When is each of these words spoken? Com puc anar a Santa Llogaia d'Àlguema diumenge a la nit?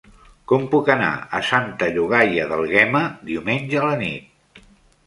Com 0.51 0.63
puc 0.71 0.87
anar 0.93 1.09
a 1.39 1.41
Santa 1.49 1.91
Llogaia 1.99 2.49
d'Àlguema 2.53 3.05
diumenge 3.31 3.83
a 3.85 3.87
la 3.87 3.95
nit? 4.05 4.67